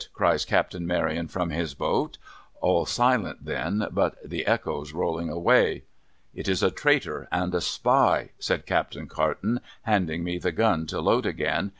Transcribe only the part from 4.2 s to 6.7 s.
the echoes rolling away.' It is